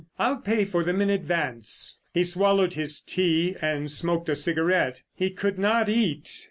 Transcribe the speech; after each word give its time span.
I'll 0.17 0.37
pay 0.37 0.65
for 0.65 0.83
them 0.83 0.99
in 0.99 1.11
advance." 1.11 1.99
He 2.11 2.23
swallowed 2.23 2.73
his 2.73 3.01
tea 3.01 3.55
and 3.61 3.91
smoked 3.91 4.29
a 4.29 4.35
cigarette. 4.35 5.03
He 5.13 5.29
could 5.29 5.59
not 5.59 5.89
eat. 5.89 6.27